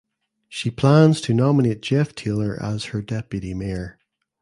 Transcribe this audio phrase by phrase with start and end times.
[0.49, 3.99] She plans to nominate Geoff Taylor as her deputy mayor.